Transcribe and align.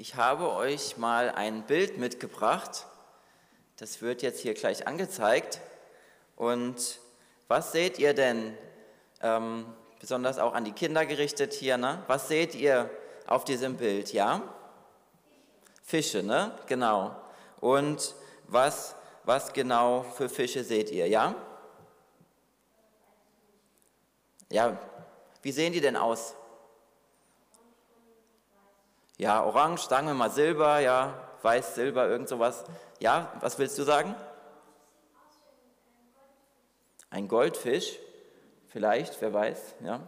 Ich 0.00 0.14
habe 0.14 0.50
euch 0.54 0.96
mal 0.96 1.28
ein 1.28 1.64
Bild 1.64 1.98
mitgebracht. 1.98 2.86
Das 3.76 4.00
wird 4.00 4.22
jetzt 4.22 4.40
hier 4.40 4.54
gleich 4.54 4.86
angezeigt. 4.86 5.60
Und 6.36 7.00
was 7.48 7.72
seht 7.72 7.98
ihr 7.98 8.14
denn, 8.14 8.56
ähm, 9.20 9.66
besonders 10.00 10.38
auch 10.38 10.54
an 10.54 10.64
die 10.64 10.72
Kinder 10.72 11.04
gerichtet 11.04 11.52
hier, 11.52 11.76
ne? 11.76 12.02
Was 12.06 12.28
seht 12.28 12.54
ihr 12.54 12.88
auf 13.26 13.44
diesem 13.44 13.76
Bild, 13.76 14.14
ja? 14.14 14.40
Fische, 15.82 16.22
ne? 16.22 16.58
Genau. 16.64 17.14
Und 17.60 18.14
was, 18.48 18.94
was 19.24 19.52
genau 19.52 20.02
für 20.02 20.30
Fische 20.30 20.64
seht 20.64 20.90
ihr, 20.90 21.08
ja? 21.08 21.34
Ja, 24.50 24.78
wie 25.42 25.52
sehen 25.52 25.74
die 25.74 25.82
denn 25.82 25.98
aus? 25.98 26.36
Ja, 29.20 29.44
orange, 29.44 29.82
sagen 29.82 30.06
wir 30.06 30.14
mal 30.14 30.30
Silber, 30.30 30.78
ja, 30.78 31.12
weiß, 31.42 31.74
Silber, 31.74 32.08
irgend 32.08 32.26
sowas. 32.26 32.64
Ja, 33.00 33.30
was 33.40 33.58
willst 33.58 33.76
du 33.76 33.82
sagen? 33.82 34.14
Ein 37.10 37.28
Goldfisch, 37.28 37.98
vielleicht, 38.68 39.20
wer 39.20 39.34
weiß, 39.34 39.74
ja. 39.80 40.00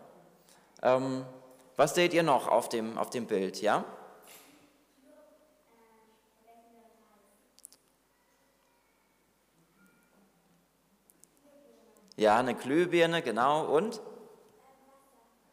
Ähm, 0.81 1.27
was 1.77 1.95
seht 1.95 2.15
ihr 2.15 2.23
noch 2.23 2.49
auf 2.49 2.71
dem, 2.71 2.97
auf 2.97 3.11
dem 3.11 3.27
Bild, 3.27 3.61
ja? 3.61 3.85
Ja, 12.17 12.39
eine 12.39 12.55
Glühbirne, 12.55 13.21
genau. 13.21 13.67
Und? 13.67 14.01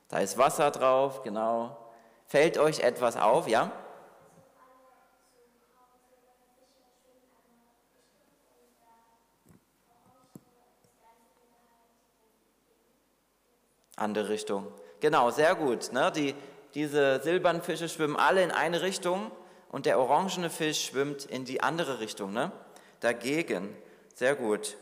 Da 0.07 0.19
ist 0.19 0.37
Wasser 0.37 0.71
drauf, 0.71 1.23
genau. 1.23 1.88
Fällt 2.29 2.59
euch 2.59 2.81
etwas 2.81 3.17
auf, 3.17 3.47
ja? 3.47 3.71
Andere 13.95 14.29
Richtung. 14.29 14.67
Genau, 14.99 15.31
sehr 15.31 15.55
gut. 15.55 15.91
Ne? 15.91 16.11
Die, 16.15 16.35
diese 16.75 17.19
silbernen 17.23 17.63
Fische 17.63 17.89
schwimmen 17.89 18.15
alle 18.15 18.43
in 18.43 18.51
eine 18.51 18.83
Richtung 18.83 19.31
und 19.71 19.87
der 19.87 19.97
orangene 19.97 20.51
Fisch 20.51 20.85
schwimmt 20.85 21.25
in 21.25 21.45
die 21.45 21.61
andere 21.61 21.99
Richtung. 21.99 22.31
Ne? 22.31 22.51
Dagegen. 22.99 23.75
Sehr 24.13 24.35
gut. 24.35 24.77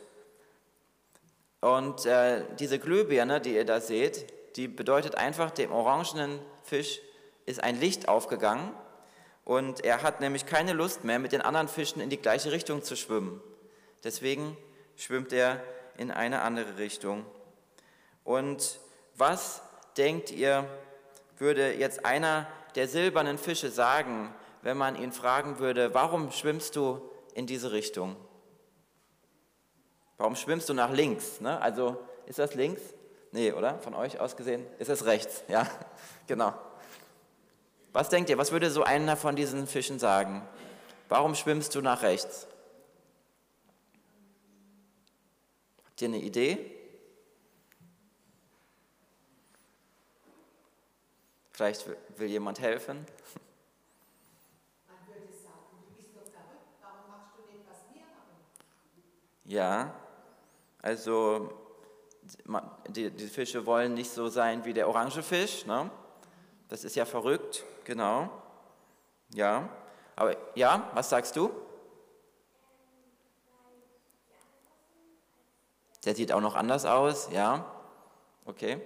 Und 1.61 2.05
äh, 2.05 2.43
diese 2.59 2.77
Glühbirne, 2.77 3.39
die 3.39 3.55
ihr 3.55 3.65
da 3.65 3.79
seht, 3.79 4.33
die 4.57 4.67
bedeutet 4.67 5.15
einfach, 5.15 5.49
dem 5.51 5.71
orangenen 5.71 6.39
Fisch 6.63 6.99
ist 7.47 7.63
ein 7.63 7.79
Licht 7.79 8.07
aufgegangen 8.07 8.71
und 9.43 9.83
er 9.83 10.03
hat 10.03 10.19
nämlich 10.19 10.45
keine 10.45 10.73
Lust 10.73 11.03
mehr, 11.03 11.17
mit 11.17 11.31
den 11.31 11.41
anderen 11.41 11.67
Fischen 11.67 12.01
in 12.01 12.09
die 12.11 12.17
gleiche 12.17 12.51
Richtung 12.51 12.83
zu 12.83 12.95
schwimmen. 12.95 13.41
Deswegen 14.03 14.55
schwimmt 14.95 15.33
er 15.33 15.63
in 15.97 16.11
eine 16.11 16.41
andere 16.41 16.77
Richtung. 16.77 17.25
Und 18.23 18.79
was 19.15 19.61
denkt 19.97 20.31
ihr, 20.31 20.67
würde 21.37 21.73
jetzt 21.73 22.05
einer 22.05 22.45
der 22.75 22.87
silbernen 22.87 23.37
Fische 23.37 23.71
sagen, 23.71 24.35
wenn 24.61 24.77
man 24.77 24.95
ihn 25.01 25.13
fragen 25.13 25.59
würde, 25.59 25.93
warum 25.93 26.31
schwimmst 26.31 26.75
du 26.75 27.01
in 27.33 27.47
diese 27.47 27.71
Richtung? 27.71 28.17
Warum 30.17 30.35
schwimmst 30.35 30.67
du 30.67 30.73
nach 30.73 30.91
links? 30.91 31.39
Ne? 31.39 31.61
Also 31.61 31.97
ist 32.25 32.39
das 32.39 32.53
links? 32.53 32.81
Nee, 33.31 33.53
oder? 33.53 33.79
Von 33.79 33.93
euch 33.93 34.19
aus 34.19 34.35
gesehen? 34.35 34.65
Ist 34.79 34.89
es 34.89 35.05
rechts? 35.05 35.43
Ja, 35.47 35.67
genau. 36.27 36.53
Was 37.97 38.09
denkt 38.09 38.29
ihr, 38.29 38.37
was 38.37 38.51
würde 38.51 38.69
so 38.69 38.83
einer 38.83 39.17
von 39.17 39.35
diesen 39.35 39.65
Fischen 39.65 39.97
sagen? 39.97 40.47
Warum 41.09 41.33
schwimmst 41.33 41.73
du 41.73 41.81
nach 41.81 42.03
rechts? 42.03 42.45
Habt 45.83 46.03
ihr 46.03 46.09
eine 46.09 46.19
Idee? 46.19 46.59
Vielleicht 51.53 51.87
will 52.17 52.27
jemand 52.27 52.59
helfen. 52.59 52.97
Man 54.87 55.07
würde 55.07 55.33
sagen, 55.33 55.65
du 55.87 55.95
bist 55.95 56.09
doch 56.13 56.21
verrückt, 56.31 56.77
warum 56.79 57.09
machst 57.09 57.33
du 57.35 57.51
nicht, 57.51 57.65
was 57.67 57.77
wir 57.91 58.01
machen? 58.03 58.45
Ja, 59.45 59.95
also 60.83 61.51
die, 62.89 63.09
die, 63.09 63.25
Fische 63.25 63.65
wollen 63.65 63.95
nicht 63.95 64.11
so 64.11 64.27
sein 64.27 64.65
wie 64.65 64.73
der 64.73 64.87
orange 64.87 65.23
Fisch. 65.23 65.65
Ne? 65.65 65.89
Das 66.69 66.83
ist 66.83 66.95
ja 66.95 67.05
verrückt, 67.05 67.65
genau. 67.87 68.29
Ja, 69.33 69.67
aber 70.15 70.35
ja, 70.55 70.91
was 70.93 71.09
sagst 71.09 71.35
du? 71.35 71.49
Der 76.05 76.13
sieht 76.13 76.31
auch 76.31 76.41
noch 76.41 76.55
anders 76.55 76.85
aus, 76.85 77.29
ja. 77.31 77.65
Okay. 78.45 78.79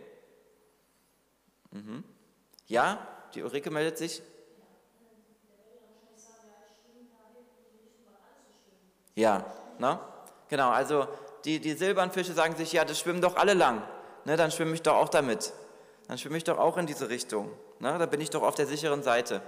Mhm. 1.72 2.04
Ja, 2.68 3.06
die 3.34 3.44
Ulrike 3.44 3.70
meldet 3.70 3.98
sich. 3.98 4.22
Ja, 9.16 9.46
ne? 9.78 10.00
Genau, 10.48 10.70
also 10.70 11.08
die, 11.46 11.60
die 11.60 11.74
silbernen 11.74 12.12
Fische 12.12 12.34
sagen 12.34 12.56
sich, 12.56 12.72
ja, 12.72 12.86
das 12.86 13.00
schwimmen 13.00 13.22
doch 13.22 13.36
alle 13.36 13.54
lang. 13.54 13.84
Ne, 14.26 14.38
dann 14.38 14.52
schwimme 14.52 14.74
ich 14.74 14.82
doch 14.82 14.96
auch 14.96 15.10
damit. 15.10 15.54
Dann 16.08 16.18
schwimme 16.18 16.38
ich 16.38 16.44
doch 16.44 16.58
auch 16.58 16.78
in 16.78 16.86
diese 16.86 17.10
Richtung. 17.10 17.52
Ne, 17.82 17.98
da 17.98 18.06
bin 18.06 18.22
ich 18.22 18.30
doch 18.30 18.44
auf 18.44 18.54
der 18.54 18.68
sicheren 18.68 19.02
Seite. 19.02 19.42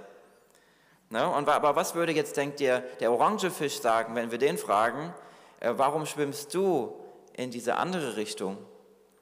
Ne, 1.11 1.29
und, 1.29 1.47
aber 1.47 1.75
was 1.75 1.93
würde 1.93 2.13
jetzt, 2.13 2.35
denkt 2.35 2.59
ihr, 2.61 2.79
der 2.99 3.11
orange 3.11 3.51
Fisch 3.51 3.79
sagen, 3.79 4.15
wenn 4.15 4.31
wir 4.31 4.39
den 4.39 4.57
fragen, 4.57 5.13
äh, 5.59 5.73
warum 5.77 6.07
schwimmst 6.07 6.51
du 6.55 6.99
in 7.33 7.51
diese 7.51 7.75
andere 7.75 8.15
Richtung? 8.15 8.57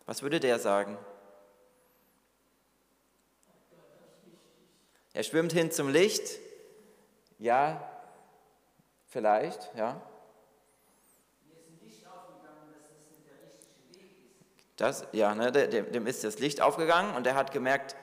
Was 0.06 0.22
würde 0.22 0.40
der 0.40 0.60
sagen? 0.60 0.98
Er 5.12 5.24
schwimmt 5.24 5.52
hin 5.52 5.72
zum 5.72 5.90
Licht. 5.90 6.40
Ja, 7.38 7.86
vielleicht, 9.10 9.72
ja. 9.76 10.02
Das, 14.78 15.06
ja, 15.12 15.36
ne, 15.36 15.52
dem, 15.52 15.92
dem, 15.92 16.08
ist 16.08 16.24
das 16.24 16.40
Licht 16.40 16.62
aufgegangen 16.62 17.14
und 17.16 17.28
er 17.28 17.36
hat 17.36 17.52
gemerkt, 17.52 17.98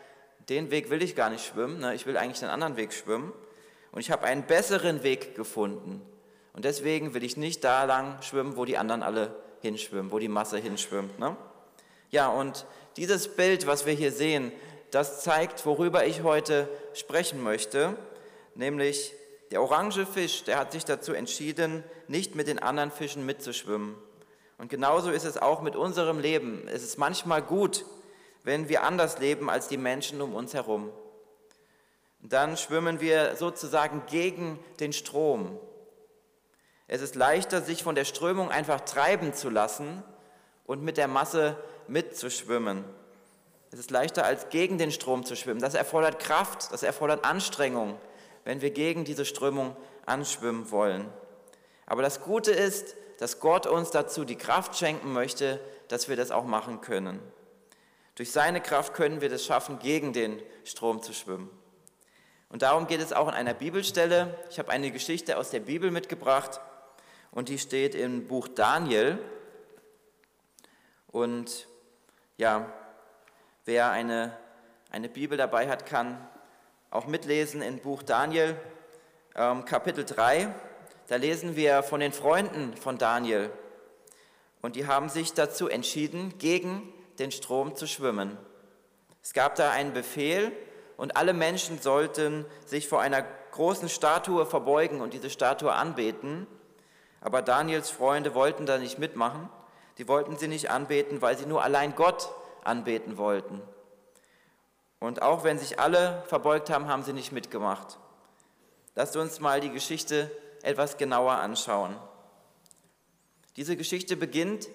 den 0.48 0.70
Weg 0.70 0.90
will 0.90 1.02
ich 1.02 1.14
gar 1.14 1.30
nicht 1.30 1.44
schwimmen, 1.44 1.80
ne, 1.80 1.94
ich 1.94 2.06
will 2.06 2.16
eigentlich 2.16 2.42
einen 2.42 2.52
anderen 2.52 2.76
Weg 2.76 2.92
schwimmen. 2.92 3.32
Und 3.92 4.00
ich 4.00 4.10
habe 4.10 4.24
einen 4.24 4.42
besseren 4.44 5.02
Weg 5.02 5.34
gefunden. 5.34 6.02
Und 6.52 6.64
deswegen 6.64 7.14
will 7.14 7.24
ich 7.24 7.36
nicht 7.36 7.64
da 7.64 7.84
lang 7.84 8.20
schwimmen, 8.22 8.56
wo 8.56 8.64
die 8.64 8.76
anderen 8.76 9.02
alle 9.02 9.34
hinschwimmen, 9.60 10.12
wo 10.12 10.18
die 10.18 10.28
Masse 10.28 10.58
hinschwimmt. 10.58 11.18
Ne? 11.18 11.36
Ja, 12.10 12.28
und 12.28 12.66
dieses 12.96 13.28
Bild, 13.28 13.66
was 13.66 13.86
wir 13.86 13.92
hier 13.94 14.12
sehen, 14.12 14.52
das 14.90 15.22
zeigt, 15.22 15.64
worüber 15.66 16.06
ich 16.06 16.22
heute 16.22 16.68
sprechen 16.94 17.42
möchte, 17.42 17.96
nämlich 18.54 19.14
der 19.50 19.62
orange 19.62 20.06
Fisch, 20.06 20.44
der 20.44 20.58
hat 20.58 20.72
sich 20.72 20.84
dazu 20.84 21.12
entschieden, 21.12 21.84
nicht 22.06 22.34
mit 22.34 22.46
den 22.46 22.58
anderen 22.58 22.90
Fischen 22.90 23.24
mitzuschwimmen. 23.24 23.94
Und 24.58 24.68
genauso 24.68 25.10
ist 25.10 25.24
es 25.24 25.38
auch 25.38 25.62
mit 25.62 25.76
unserem 25.76 26.18
Leben. 26.18 26.66
Es 26.66 26.82
ist 26.82 26.98
manchmal 26.98 27.42
gut, 27.42 27.84
wenn 28.48 28.70
wir 28.70 28.82
anders 28.82 29.18
leben 29.18 29.50
als 29.50 29.68
die 29.68 29.76
Menschen 29.76 30.22
um 30.22 30.34
uns 30.34 30.54
herum. 30.54 30.90
Dann 32.20 32.56
schwimmen 32.56 32.98
wir 32.98 33.36
sozusagen 33.36 34.04
gegen 34.06 34.58
den 34.80 34.94
Strom. 34.94 35.60
Es 36.86 37.02
ist 37.02 37.14
leichter, 37.14 37.60
sich 37.60 37.82
von 37.82 37.94
der 37.94 38.06
Strömung 38.06 38.50
einfach 38.50 38.80
treiben 38.80 39.34
zu 39.34 39.50
lassen 39.50 40.02
und 40.64 40.82
mit 40.82 40.96
der 40.96 41.08
Masse 41.08 41.58
mitzuschwimmen. 41.88 42.84
Es 43.70 43.78
ist 43.78 43.90
leichter, 43.90 44.24
als 44.24 44.48
gegen 44.48 44.78
den 44.78 44.92
Strom 44.92 45.26
zu 45.26 45.36
schwimmen. 45.36 45.60
Das 45.60 45.74
erfordert 45.74 46.18
Kraft, 46.18 46.72
das 46.72 46.82
erfordert 46.82 47.26
Anstrengung, 47.26 48.00
wenn 48.44 48.62
wir 48.62 48.70
gegen 48.70 49.04
diese 49.04 49.26
Strömung 49.26 49.76
anschwimmen 50.06 50.70
wollen. 50.70 51.06
Aber 51.84 52.00
das 52.00 52.22
Gute 52.22 52.52
ist, 52.52 52.96
dass 53.18 53.40
Gott 53.40 53.66
uns 53.66 53.90
dazu 53.90 54.24
die 54.24 54.36
Kraft 54.36 54.74
schenken 54.78 55.12
möchte, 55.12 55.60
dass 55.88 56.08
wir 56.08 56.16
das 56.16 56.30
auch 56.30 56.44
machen 56.44 56.80
können. 56.80 57.20
Durch 58.18 58.32
seine 58.32 58.60
Kraft 58.60 58.94
können 58.94 59.20
wir 59.20 59.28
das 59.28 59.44
schaffen, 59.44 59.78
gegen 59.78 60.12
den 60.12 60.42
Strom 60.64 61.00
zu 61.04 61.12
schwimmen. 61.12 61.48
Und 62.48 62.62
darum 62.62 62.88
geht 62.88 63.00
es 63.00 63.12
auch 63.12 63.28
in 63.28 63.34
einer 63.34 63.54
Bibelstelle. 63.54 64.36
Ich 64.50 64.58
habe 64.58 64.72
eine 64.72 64.90
Geschichte 64.90 65.38
aus 65.38 65.50
der 65.50 65.60
Bibel 65.60 65.92
mitgebracht 65.92 66.60
und 67.30 67.48
die 67.48 67.60
steht 67.60 67.94
im 67.94 68.26
Buch 68.26 68.48
Daniel. 68.48 69.20
Und 71.06 71.68
ja, 72.38 72.72
wer 73.66 73.92
eine, 73.92 74.36
eine 74.90 75.08
Bibel 75.08 75.38
dabei 75.38 75.68
hat, 75.68 75.86
kann 75.86 76.18
auch 76.90 77.06
mitlesen 77.06 77.62
im 77.62 77.78
Buch 77.78 78.02
Daniel, 78.02 78.56
ähm, 79.36 79.64
Kapitel 79.64 80.04
3. 80.04 80.52
Da 81.06 81.14
lesen 81.14 81.54
wir 81.54 81.84
von 81.84 82.00
den 82.00 82.12
Freunden 82.12 82.76
von 82.76 82.98
Daniel. 82.98 83.52
Und 84.60 84.74
die 84.74 84.88
haben 84.88 85.08
sich 85.08 85.34
dazu 85.34 85.68
entschieden, 85.68 86.36
gegen 86.38 86.92
den 87.18 87.30
Strom 87.30 87.76
zu 87.76 87.86
schwimmen. 87.86 88.36
Es 89.22 89.32
gab 89.32 89.56
da 89.56 89.70
einen 89.70 89.92
Befehl 89.92 90.52
und 90.96 91.16
alle 91.16 91.32
Menschen 91.32 91.80
sollten 91.80 92.44
sich 92.66 92.88
vor 92.88 93.00
einer 93.00 93.22
großen 93.52 93.88
Statue 93.88 94.46
verbeugen 94.46 95.00
und 95.00 95.14
diese 95.14 95.30
Statue 95.30 95.72
anbeten. 95.72 96.46
Aber 97.20 97.42
Daniels 97.42 97.90
Freunde 97.90 98.34
wollten 98.34 98.66
da 98.66 98.78
nicht 98.78 98.98
mitmachen. 98.98 99.48
Die 99.98 100.06
wollten 100.06 100.36
sie 100.36 100.48
nicht 100.48 100.70
anbeten, 100.70 101.20
weil 101.20 101.36
sie 101.36 101.46
nur 101.46 101.62
allein 101.62 101.94
Gott 101.94 102.30
anbeten 102.62 103.18
wollten. 103.18 103.60
Und 105.00 105.22
auch 105.22 105.44
wenn 105.44 105.58
sich 105.58 105.78
alle 105.78 106.22
verbeugt 106.26 106.70
haben, 106.70 106.88
haben 106.88 107.02
sie 107.02 107.12
nicht 107.12 107.32
mitgemacht. 107.32 107.98
Lasst 108.94 109.16
uns 109.16 109.40
mal 109.40 109.60
die 109.60 109.70
Geschichte 109.70 110.30
etwas 110.62 110.96
genauer 110.96 111.32
anschauen. 111.32 111.96
Diese 113.56 113.76
Geschichte 113.76 114.16
beginnt 114.16 114.68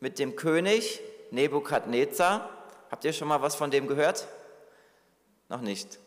mit 0.00 0.18
dem 0.18 0.36
König 0.36 1.00
Nebukadnezar. 1.32 2.48
Habt 2.90 3.04
ihr 3.04 3.12
schon 3.12 3.28
mal 3.28 3.42
was 3.42 3.54
von 3.54 3.70
dem 3.70 3.88
gehört? 3.88 4.28
Noch 5.48 5.60
nicht. 5.60 5.98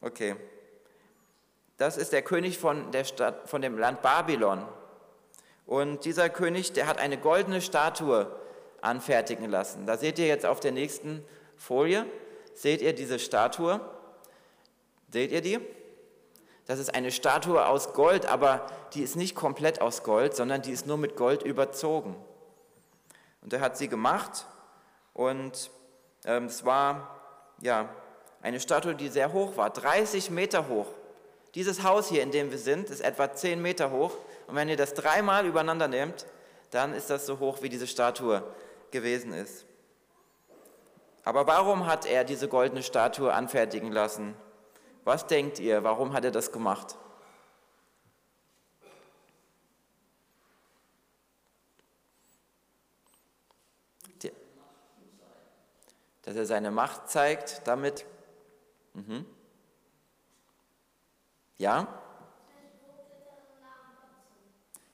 Okay. 0.00 0.36
Das 1.76 1.96
ist 1.96 2.12
der 2.12 2.22
König 2.22 2.58
von, 2.58 2.90
der 2.92 3.04
Stadt, 3.04 3.48
von 3.48 3.62
dem 3.62 3.78
Land 3.78 4.02
Babylon. 4.02 4.66
Und 5.66 6.04
dieser 6.04 6.28
König, 6.28 6.72
der 6.72 6.86
hat 6.86 6.98
eine 6.98 7.18
goldene 7.18 7.60
Statue 7.60 8.34
anfertigen 8.80 9.48
lassen. 9.48 9.86
Da 9.86 9.96
seht 9.96 10.18
ihr 10.18 10.26
jetzt 10.26 10.44
auf 10.46 10.60
der 10.60 10.72
nächsten 10.72 11.24
Folie, 11.56 12.06
seht 12.54 12.82
ihr 12.82 12.94
diese 12.94 13.18
Statue. 13.18 13.80
Seht 15.10 15.30
ihr 15.30 15.40
die? 15.40 15.60
Das 16.66 16.78
ist 16.78 16.94
eine 16.94 17.10
Statue 17.10 17.66
aus 17.66 17.92
Gold, 17.92 18.26
aber 18.26 18.66
die 18.94 19.02
ist 19.02 19.16
nicht 19.16 19.34
komplett 19.34 19.80
aus 19.80 20.02
Gold, 20.02 20.34
sondern 20.34 20.62
die 20.62 20.72
ist 20.72 20.86
nur 20.86 20.96
mit 20.96 21.16
Gold 21.16 21.42
überzogen. 21.42 22.16
Und 23.42 23.52
er 23.52 23.60
hat 23.60 23.76
sie 23.76 23.88
gemacht 23.88 24.46
und 25.12 25.70
ähm, 26.24 26.46
es 26.46 26.64
war 26.64 27.20
ja 27.60 27.88
eine 28.40 28.60
Statue, 28.60 28.94
die 28.94 29.08
sehr 29.08 29.32
hoch 29.32 29.56
war, 29.56 29.70
30 29.70 30.30
Meter 30.30 30.68
hoch. 30.68 30.86
Dieses 31.54 31.82
Haus 31.82 32.08
hier, 32.08 32.22
in 32.22 32.30
dem 32.30 32.50
wir 32.50 32.58
sind, 32.58 32.88
ist 32.88 33.00
etwa 33.00 33.32
10 33.32 33.60
Meter 33.60 33.90
hoch 33.90 34.12
und 34.46 34.54
wenn 34.54 34.68
ihr 34.68 34.76
das 34.76 34.94
dreimal 34.94 35.46
übereinander 35.46 35.88
nehmt, 35.88 36.26
dann 36.70 36.94
ist 36.94 37.10
das 37.10 37.26
so 37.26 37.38
hoch, 37.38 37.62
wie 37.62 37.68
diese 37.68 37.86
Statue 37.86 38.42
gewesen 38.90 39.32
ist. 39.32 39.66
Aber 41.24 41.46
warum 41.46 41.86
hat 41.86 42.06
er 42.06 42.24
diese 42.24 42.48
goldene 42.48 42.82
Statue 42.82 43.32
anfertigen 43.32 43.92
lassen? 43.92 44.34
Was 45.04 45.26
denkt 45.26 45.58
ihr, 45.58 45.84
warum 45.84 46.12
hat 46.12 46.24
er 46.24 46.30
das 46.30 46.52
gemacht? 46.52 46.96
Dass 56.22 56.36
er 56.36 56.46
seine 56.46 56.70
Macht 56.70 57.08
zeigt 57.08 57.62
damit. 57.66 58.06
Mhm. 58.94 59.26
Ja? 61.58 61.86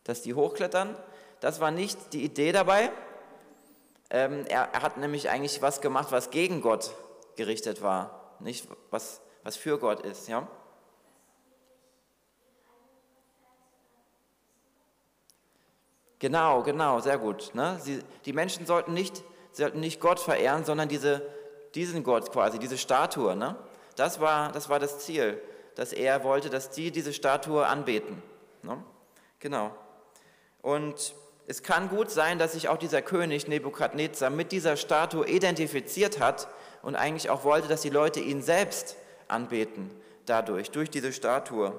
Dass 0.05 0.23
die 0.23 0.35
hochklettern, 0.35 0.97
das 1.41 1.61
war 1.61 1.71
nicht 1.71 2.13
die 2.13 2.25
Idee 2.25 2.53
dabei. 2.53 2.91
Ähm, 4.11 4.47
er, 4.47 4.71
er, 4.73 4.83
hat 4.83 4.97
nämlich 4.97 5.29
eigentlich 5.29 5.61
was 5.61 5.81
gemacht, 5.81 6.13
was 6.13 6.31
gegen 6.31 6.63
Gott 6.63 6.95
gerichtet 7.37 7.83
war, 7.83 8.37
nicht 8.41 8.67
was 8.91 9.21
was 9.49 9.57
für 9.57 9.79
Gott 9.79 10.01
ist. 10.01 10.29
Ja? 10.29 10.47
Genau, 16.19 16.63
genau, 16.63 17.01
sehr 17.01 17.17
gut. 17.17 17.55
Ne? 17.55 17.79
Sie, 17.81 18.03
die 18.25 18.33
Menschen 18.33 18.67
sollten 18.67 18.93
nicht, 18.93 19.25
sollten 19.59 19.81
nicht 19.81 20.01
Gott 20.01 20.21
verehren, 20.21 20.65
sondern 20.65 20.89
diese, 20.89 21.23
diesen 21.75 22.03
Gott 22.03 22.33
quasi, 22.33 22.59
diese 22.59 22.79
Statue. 22.79 23.37
Ne? 23.37 23.57
Das, 23.97 24.21
war, 24.21 24.53
das 24.53 24.69
war 24.69 24.79
das 24.79 25.01
Ziel, 25.01 25.41
dass 25.75 25.93
er 25.93 26.25
wollte, 26.25 26.51
dass 26.51 26.71
die 26.71 26.91
diese 26.91 27.13
Statue 27.13 27.67
anbeten. 27.67 28.23
Ne? 28.63 28.83
Genau. 29.41 29.75
Und 30.63 31.15
es 31.47 31.63
kann 31.63 31.89
gut 31.89 32.11
sein, 32.11 32.39
dass 32.39 32.53
sich 32.53 32.69
auch 32.69 32.77
dieser 32.77 33.01
König 33.01 33.49
Nebukadnezar 33.49 34.31
mit 34.31 34.53
dieser 34.53 34.77
Statue 34.77 35.27
identifiziert 35.27 36.21
hat 36.21 36.49
und 36.83 36.97
eigentlich 36.97 37.31
auch 37.31 37.45
wollte, 37.45 37.69
dass 37.69 37.83
die 37.83 37.91
Leute 37.91 38.21
ihn 38.21 38.43
selbst 38.43 38.97
anbeten 39.29 39.91
dadurch, 40.27 40.71
durch 40.71 40.91
diese 40.91 41.13
Statue. 41.13 41.73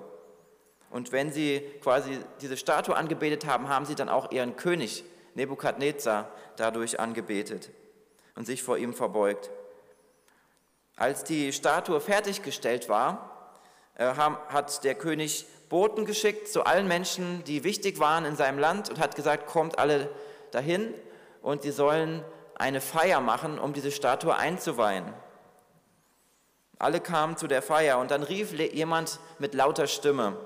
Und 0.89 1.11
wenn 1.11 1.31
sie 1.31 1.61
quasi 1.81 2.17
diese 2.41 2.57
Statue 2.57 2.95
angebetet 2.95 3.45
haben, 3.45 3.69
haben 3.69 3.85
sie 3.85 3.95
dann 3.95 4.09
auch 4.09 4.31
ihren 4.31 4.55
König 4.55 5.03
Nebukadnezar 5.35 6.31
dadurch 6.55 6.99
angebetet 6.99 7.69
und 8.35 8.45
sich 8.45 8.63
vor 8.63 8.77
ihm 8.77 8.93
verbeugt. 8.93 9.49
Als 10.95 11.23
die 11.23 11.53
Statue 11.53 12.01
fertiggestellt 12.01 12.89
war, 12.89 13.51
äh, 13.95 14.05
hat 14.05 14.83
der 14.83 14.95
König 14.95 15.45
Boten 15.69 16.05
geschickt 16.05 16.47
zu 16.47 16.63
allen 16.63 16.87
Menschen, 16.87 17.43
die 17.43 17.63
wichtig 17.63 17.99
waren 17.99 18.25
in 18.25 18.35
seinem 18.35 18.59
Land 18.59 18.89
und 18.89 18.99
hat 18.99 19.15
gesagt, 19.15 19.47
kommt 19.47 19.77
alle 19.77 20.09
dahin 20.51 20.93
und 21.41 21.61
sie 21.61 21.71
sollen 21.71 22.23
eine 22.55 22.81
Feier 22.81 23.21
machen, 23.21 23.59
um 23.59 23.73
diese 23.73 23.91
Statue 23.91 24.35
einzuweihen. 24.35 25.05
Alle 26.79 26.99
kamen 26.99 27.37
zu 27.37 27.47
der 27.47 27.61
Feier 27.61 27.99
und 27.99 28.09
dann 28.11 28.23
rief 28.23 28.53
jemand 28.53 29.19
mit 29.37 29.53
lauter 29.53 29.87
Stimme, 29.87 30.37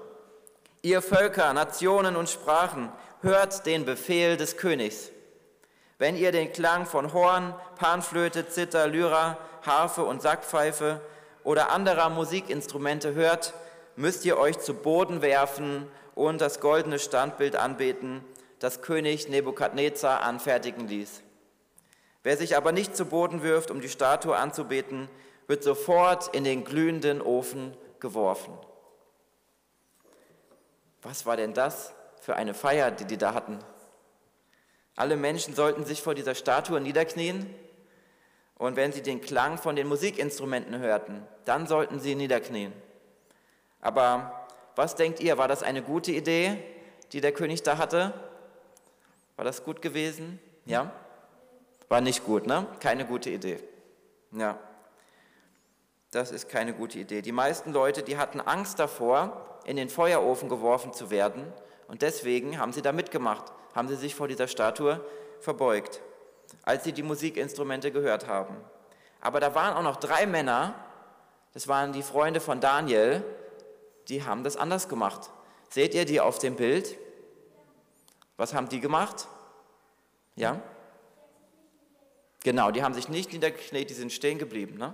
ihr 0.83 1.01
Völker, 1.01 1.53
Nationen 1.53 2.17
und 2.17 2.29
Sprachen, 2.29 2.91
hört 3.21 3.65
den 3.65 3.85
Befehl 3.85 4.35
des 4.35 4.57
Königs. 4.57 5.11
Wenn 5.97 6.17
ihr 6.17 6.33
den 6.33 6.51
Klang 6.51 6.85
von 6.85 7.13
Horn, 7.13 7.55
Panflöte, 7.77 8.49
Zither, 8.49 8.87
Lyra, 8.87 9.37
Harfe 9.65 10.03
und 10.03 10.21
Sackpfeife 10.21 10.99
oder 11.45 11.71
anderer 11.71 12.09
Musikinstrumente 12.09 13.13
hört, 13.13 13.53
müsst 13.95 14.25
ihr 14.25 14.37
euch 14.37 14.59
zu 14.59 14.73
Boden 14.73 15.21
werfen 15.21 15.87
und 16.15 16.41
das 16.41 16.59
goldene 16.59 16.99
Standbild 16.99 17.55
anbeten, 17.55 18.21
das 18.59 18.81
König 18.81 19.29
Nebukadnezar 19.29 20.21
anfertigen 20.21 20.89
ließ. 20.89 21.21
Wer 22.23 22.35
sich 22.35 22.57
aber 22.57 22.73
nicht 22.73 22.97
zu 22.97 23.05
Boden 23.05 23.41
wirft, 23.41 23.71
um 23.71 23.79
die 23.79 23.89
Statue 23.89 24.35
anzubeten, 24.35 25.07
wird 25.47 25.63
sofort 25.63 26.35
in 26.35 26.43
den 26.43 26.65
glühenden 26.65 27.21
Ofen 27.21 27.77
geworfen. 28.01 28.53
Was 31.03 31.25
war 31.25 31.37
denn 31.37 31.53
das 31.53 31.93
für 32.21 32.35
eine 32.35 32.53
Feier, 32.53 32.89
die 32.91 33.05
die 33.05 33.17
da 33.17 33.33
hatten? 33.33 33.59
Alle 34.95 35.17
Menschen 35.17 35.55
sollten 35.55 35.85
sich 35.85 36.01
vor 36.01 36.15
dieser 36.15 36.35
Statue 36.35 36.79
niederknien 36.79 37.53
und 38.55 38.75
wenn 38.75 38.93
sie 38.93 39.01
den 39.01 39.21
Klang 39.21 39.57
von 39.57 39.75
den 39.75 39.87
Musikinstrumenten 39.87 40.79
hörten, 40.79 41.27
dann 41.45 41.67
sollten 41.67 41.99
sie 41.99 42.15
niederknien. 42.15 42.71
Aber 43.81 44.47
was 44.75 44.95
denkt 44.95 45.19
ihr, 45.19 45.37
war 45.37 45.47
das 45.47 45.61
eine 45.61 45.81
gute 45.81 46.11
Idee, 46.11 46.57
die 47.11 47.21
der 47.21 47.33
König 47.33 47.63
da 47.63 47.77
hatte? 47.77 48.13
War 49.35 49.43
das 49.43 49.63
gut 49.63 49.81
gewesen? 49.81 50.39
Ja? 50.65 50.91
War 51.89 52.01
nicht 52.01 52.23
gut, 52.23 52.47
ne? 52.47 52.65
Keine 52.79 53.05
gute 53.05 53.29
Idee. 53.29 53.59
Ja 54.31 54.57
das 56.13 56.31
ist 56.31 56.47
keine 56.47 56.73
gute 56.73 56.99
Idee. 56.99 57.21
Die 57.21 57.31
meisten 57.31 57.73
Leute, 57.73 58.03
die 58.03 58.17
hatten 58.17 58.39
Angst 58.39 58.77
davor, 58.77 59.59
in 59.65 59.77
den 59.77 59.89
Feuerofen 59.89 60.47
geworfen 60.47 60.93
zu 60.93 61.09
werden 61.09 61.51
und 61.87 62.01
deswegen 62.01 62.59
haben 62.59 62.71
sie 62.71 62.81
da 62.81 62.91
mitgemacht, 62.91 63.51
haben 63.73 63.87
sie 63.87 63.95
sich 63.95 64.13
vor 64.13 64.27
dieser 64.27 64.47
Statue 64.47 65.03
verbeugt, 65.39 66.01
als 66.63 66.83
sie 66.83 66.91
die 66.93 67.03
Musikinstrumente 67.03 67.91
gehört 67.91 68.27
haben. 68.27 68.55
Aber 69.21 69.39
da 69.39 69.55
waren 69.55 69.75
auch 69.75 69.83
noch 69.83 69.95
drei 69.95 70.27
Männer, 70.27 70.75
das 71.53 71.67
waren 71.67 71.93
die 71.93 72.03
Freunde 72.03 72.39
von 72.39 72.59
Daniel, 72.59 73.23
die 74.07 74.23
haben 74.23 74.43
das 74.43 74.55
anders 74.57 74.89
gemacht. 74.89 75.31
Seht 75.69 75.95
ihr 75.95 76.05
die 76.05 76.19
auf 76.19 76.37
dem 76.37 76.55
Bild? 76.55 76.97
Was 78.37 78.53
haben 78.53 78.69
die 78.69 78.79
gemacht? 78.79 79.27
Ja? 80.35 80.61
Genau, 82.43 82.69
die 82.69 82.83
haben 82.83 82.93
sich 82.93 83.09
nicht 83.09 83.31
niedergekniet, 83.31 83.89
die 83.89 83.93
sind 83.93 84.11
stehen 84.11 84.37
geblieben. 84.37 84.77
Ne? 84.77 84.93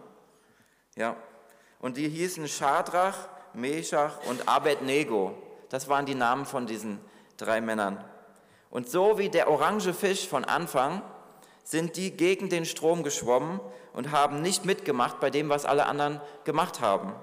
Ja. 0.99 1.15
Und 1.79 1.95
die 1.95 2.09
hießen 2.09 2.47
Schadrach, 2.49 3.15
Meshach 3.53 4.19
und 4.27 4.47
Abednego. 4.49 5.33
Das 5.69 5.87
waren 5.87 6.05
die 6.05 6.13
Namen 6.13 6.45
von 6.45 6.67
diesen 6.67 6.99
drei 7.37 7.61
Männern. 7.61 8.03
Und 8.69 8.89
so 8.89 9.17
wie 9.17 9.29
der 9.29 9.49
orange 9.49 9.93
Fisch 9.93 10.27
von 10.27 10.43
Anfang 10.43 11.01
sind 11.63 11.95
die 11.95 12.11
gegen 12.11 12.49
den 12.49 12.65
Strom 12.65 13.03
geschwommen 13.03 13.61
und 13.93 14.11
haben 14.11 14.41
nicht 14.41 14.65
mitgemacht 14.65 15.21
bei 15.21 15.29
dem, 15.29 15.47
was 15.49 15.65
alle 15.65 15.85
anderen 15.85 16.19
gemacht 16.43 16.81
haben. 16.81 17.13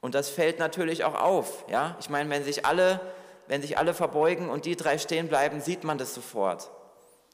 Und 0.00 0.14
das 0.14 0.30
fällt 0.30 0.58
natürlich 0.58 1.04
auch 1.04 1.14
auf. 1.14 1.64
Ja? 1.68 1.96
Ich 2.00 2.08
meine, 2.08 2.30
wenn 2.30 2.42
sich, 2.42 2.64
alle, 2.64 3.00
wenn 3.48 3.60
sich 3.60 3.76
alle 3.76 3.92
verbeugen 3.92 4.48
und 4.48 4.64
die 4.64 4.76
drei 4.76 4.96
stehen 4.96 5.28
bleiben, 5.28 5.60
sieht 5.60 5.84
man 5.84 5.98
das 5.98 6.14
sofort. 6.14 6.70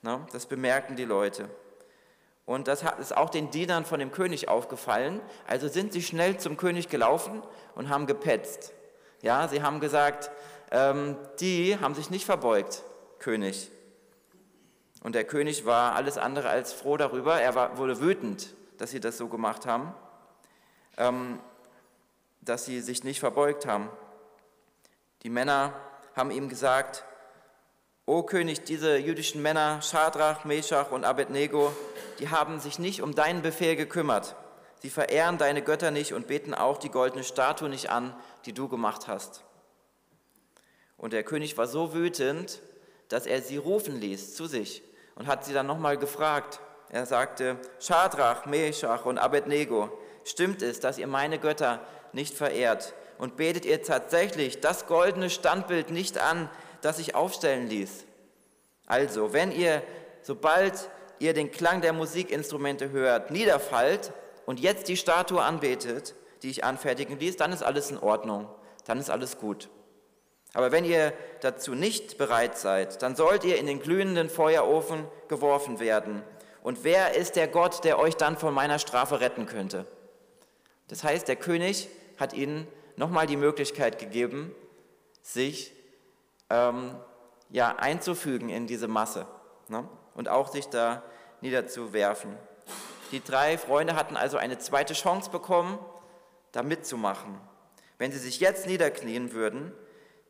Ne? 0.03 0.27
Das 0.33 0.47
bemerken 0.47 0.97
die 0.97 1.05
Leute. 1.05 1.49
Und 2.49 2.67
das 2.67 2.83
ist 2.99 3.15
auch 3.15 3.29
den 3.29 3.51
Dienern 3.51 3.85
von 3.85 4.01
dem 4.01 4.11
König 4.11 4.49
aufgefallen. 4.49 5.21
Also 5.47 5.69
sind 5.69 5.93
sie 5.93 6.03
schnell 6.03 6.39
zum 6.39 6.57
König 6.57 6.89
gelaufen 6.89 7.43
und 7.75 7.91
haben 7.91 8.07
gepetzt. 8.07 8.73
Ja, 9.21 9.47
sie 9.49 9.63
haben 9.63 9.81
gesagt, 9.81 10.31
ähm, 10.71 11.19
die 11.41 11.79
haben 11.79 11.95
sich 11.95 12.09
nicht 12.09 12.25
verbeugt, 12.25 12.85
König. 13.19 13.71
Und 15.03 15.15
der 15.15 15.25
König 15.25 15.67
war 15.67 15.95
alles 15.95 16.17
andere 16.17 16.49
als 16.49 16.73
froh 16.73 16.97
darüber. 16.97 17.39
Er 17.39 17.55
war, 17.55 17.77
wurde 17.77 18.01
wütend, 18.01 18.55
dass 18.79 18.93
sie 18.93 19.01
das 19.01 19.19
so 19.19 19.29
gemacht 19.29 19.67
haben. 19.67 19.93
Ähm, 20.97 21.41
dass 22.41 22.65
sie 22.65 22.81
sich 22.81 23.05
nicht 23.05 23.21
verbeugt 23.21 23.67
haben. 23.67 23.91
Die 25.23 25.29
Männer 25.29 25.75
haben 26.17 26.31
ihm 26.31 26.49
gesagt, 26.49 27.05
O 28.09 28.23
König, 28.23 28.65
diese 28.65 28.97
jüdischen 28.97 29.43
Männer, 29.43 29.83
Schadrach, 29.83 30.47
Meshach 30.47 30.93
und 30.93 31.05
Abednego, 31.05 31.75
die 32.19 32.31
haben 32.31 32.59
sich 32.59 32.79
nicht 32.79 33.03
um 33.03 33.15
deinen 33.15 33.43
Befehl 33.43 33.77
gekümmert. 33.77 34.35
Sie 34.81 34.89
verehren 34.89 35.37
deine 35.37 35.61
Götter 35.61 35.91
nicht 35.91 36.15
und 36.15 36.27
beten 36.27 36.55
auch 36.55 36.79
die 36.79 36.89
goldene 36.89 37.23
Statue 37.23 37.69
nicht 37.69 37.91
an, 37.91 38.17
die 38.47 38.55
du 38.55 38.67
gemacht 38.67 39.09
hast. 39.09 39.45
Und 40.97 41.13
der 41.13 41.23
König 41.23 41.59
war 41.59 41.67
so 41.67 41.93
wütend, 41.93 42.63
dass 43.11 43.27
er 43.27 43.43
sie 43.43 43.59
rufen 43.59 44.01
ließ 44.01 44.35
zu 44.35 44.47
sich 44.47 44.83
und 45.15 45.27
hat 45.27 45.45
sie 45.45 45.53
dann 45.53 45.67
nochmal 45.67 45.99
gefragt. 45.99 46.61
Er 46.89 47.05
sagte, 47.05 47.59
Schadrach, 47.79 48.47
Meshach 48.47 49.05
und 49.05 49.19
Abednego, 49.19 49.93
stimmt 50.25 50.63
es, 50.63 50.81
dass 50.81 50.97
ihr 50.97 51.09
meine 51.09 51.39
Götter 51.39 51.83
nicht 52.15 52.33
verehrt 52.33 52.95
und 53.19 53.37
betet 53.37 53.67
ihr 53.67 53.83
tatsächlich 53.83 54.61
das 54.61 54.87
goldene 54.87 55.29
Standbild 55.29 55.91
nicht 55.91 56.17
an, 56.17 56.49
das 56.81 56.97
sich 56.97 57.15
aufstellen 57.15 57.69
ließ. 57.69 58.05
Also, 58.87 59.33
wenn 59.33 59.53
ihr, 59.53 59.83
sobald 60.23 60.91
ihr 61.19 61.35
den 61.35 61.51
Klang 61.51 61.81
der 61.81 61.93
Musikinstrumente 61.93 62.91
hört, 62.91 63.31
niederfallt 63.31 64.13
und 64.47 64.61
jetzt 64.61 64.89
die 64.89 64.97
Statue 64.97 65.43
anbetet, 65.43 66.15
die 66.43 66.51
ich 66.51 66.65
anfertigen 66.65 67.19
ließ, 67.19 67.37
dann 67.37 67.53
ist 67.53 67.63
alles 67.63 67.91
in 67.91 67.99
Ordnung, 67.99 68.49
dann 68.87 68.99
ist 68.99 69.11
alles 69.11 69.39
gut. 69.39 69.69
Aber 70.55 70.73
wenn 70.73 70.85
ihr 70.85 71.13
dazu 71.41 71.75
nicht 71.75 72.17
bereit 72.17 72.57
seid, 72.57 73.03
dann 73.03 73.17
sollt 73.17 73.45
ihr 73.45 73.59
in 73.59 73.67
den 73.67 73.81
glühenden 73.81 74.31
Feuerofen 74.31 75.07
geworfen 75.29 75.79
werden. 75.79 76.23
Und 76.63 76.85
wer 76.85 77.15
ist 77.15 77.37
der 77.37 77.49
Gott, 77.49 77.85
der 77.85 77.99
euch 77.99 78.17
dann 78.17 78.39
von 78.39 78.55
meiner 78.55 78.79
Strafe 78.79 79.21
retten 79.21 79.47
könnte? 79.47 79.87
Das 80.89 81.05
heißt, 81.05 81.29
der 81.29 81.37
König 81.37 81.89
hat 82.17 82.33
ihnen 82.33 82.67
nochmal 82.97 83.27
die 83.27 83.37
Möglichkeit 83.37 83.99
gegeben, 83.99 84.55
sich 85.23 85.73
ähm, 86.51 86.95
ja, 87.51 87.77
einzufügen 87.77 88.49
in 88.49 88.67
diese 88.67 88.89
Masse 88.89 89.27
ne? 89.69 89.89
und 90.15 90.29
auch 90.29 90.49
sich 90.49 90.69
da 90.69 91.03
niederzuwerfen. 91.41 92.37
Die 93.13 93.23
drei 93.23 93.57
Freunde 93.57 93.97
hatten 93.97 94.17
also 94.17 94.37
eine 94.37 94.59
zweite 94.59 94.95
Chance 94.95 95.31
bekommen, 95.31 95.79
da 96.53 96.63
mitzumachen. 96.63 97.41
Wenn 97.97 98.13
sie 98.13 98.19
sich 98.19 98.41
jetzt 98.41 98.67
niederknien 98.67 99.33
würden, 99.33 99.73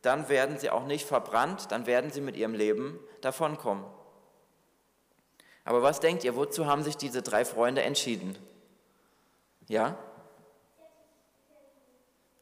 dann 0.01 0.29
werden 0.29 0.57
sie 0.57 0.69
auch 0.69 0.85
nicht 0.85 1.05
verbrannt, 1.05 1.71
dann 1.71 1.85
werden 1.85 2.11
sie 2.11 2.21
mit 2.21 2.37
ihrem 2.37 2.53
Leben 2.53 2.99
davonkommen. 3.21 3.85
Aber 5.65 5.83
was 5.83 5.99
denkt 5.99 6.23
ihr, 6.23 6.35
wozu 6.35 6.65
haben 6.65 6.83
sich 6.83 6.95
diese 6.97 7.21
drei 7.21 7.43
Freunde 7.43 7.83
entschieden? 7.83 8.37
Ja? 9.67 9.97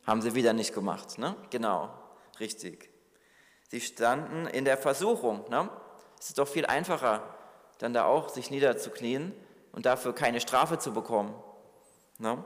Haben 0.05 0.21
sie 0.21 0.35
wieder 0.35 0.53
nicht 0.53 0.73
gemacht, 0.73 1.17
ne? 1.17 1.35
Genau, 1.49 1.89
richtig. 2.39 2.89
Sie 3.67 3.81
standen 3.81 4.47
in 4.47 4.65
der 4.65 4.77
Versuchung. 4.77 5.49
Ne? 5.49 5.69
Es 6.19 6.29
ist 6.29 6.37
doch 6.37 6.47
viel 6.47 6.65
einfacher, 6.65 7.21
dann 7.79 7.93
da 7.93 8.05
auch 8.05 8.29
sich 8.29 8.49
niederzuknien 8.49 9.33
und 9.71 9.85
dafür 9.85 10.13
keine 10.13 10.39
Strafe 10.39 10.79
zu 10.79 10.93
bekommen. 10.93 11.33
Ne? 12.17 12.43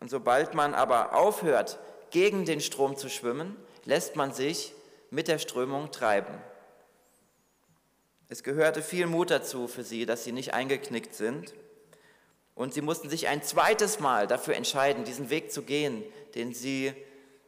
Und 0.00 0.10
sobald 0.10 0.54
man 0.54 0.74
aber 0.74 1.14
aufhört, 1.14 1.78
gegen 2.10 2.44
den 2.44 2.60
Strom 2.60 2.96
zu 2.96 3.08
schwimmen, 3.08 3.56
lässt 3.84 4.16
man 4.16 4.32
sich 4.32 4.72
mit 5.10 5.28
der 5.28 5.38
Strömung 5.38 5.90
treiben. 5.90 6.34
Es 8.28 8.42
gehörte 8.42 8.82
viel 8.82 9.06
Mut 9.06 9.30
dazu 9.30 9.68
für 9.68 9.82
sie, 9.82 10.06
dass 10.06 10.24
sie 10.24 10.32
nicht 10.32 10.54
eingeknickt 10.54 11.14
sind. 11.14 11.54
Und 12.54 12.72
sie 12.72 12.82
mussten 12.82 13.08
sich 13.08 13.28
ein 13.28 13.42
zweites 13.42 13.98
Mal 13.98 14.26
dafür 14.26 14.54
entscheiden, 14.54 15.04
diesen 15.04 15.28
Weg 15.28 15.52
zu 15.52 15.62
gehen, 15.62 16.04
den 16.34 16.54
sie 16.54 16.94